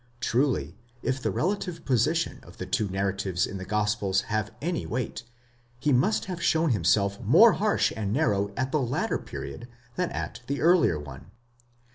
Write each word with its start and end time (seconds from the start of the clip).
Truly 0.19 0.75
if 1.03 1.21
the 1.21 1.29
relative 1.29 1.85
position 1.85 2.39
of 2.41 2.57
the 2.57 2.65
two 2.65 2.89
narratives 2.89 3.45
in 3.45 3.59
the 3.59 3.65
gospels 3.65 4.21
have 4.33 4.49
any 4.59 4.83
weight, 4.83 5.21
he 5.77 5.93
must 5.93 6.25
have 6.25 6.41
shown 6.41 6.71
himself 6.71 7.21
more 7.21 7.53
harsh 7.53 7.93
and 7.95 8.11
narrow 8.11 8.51
at 8.57 8.71
the 8.71 8.81
later 8.81 9.19
period 9.19 9.67
than 9.97 10.09
at 10.09 10.41
the 10.47 10.59
earlier 10.59 10.99
one. 10.99 11.29